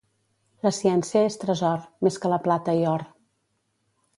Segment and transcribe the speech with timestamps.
[0.67, 3.05] La ciència és tresor, més que la plata i or.